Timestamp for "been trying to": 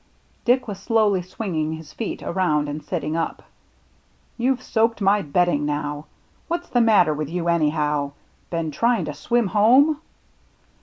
8.49-9.13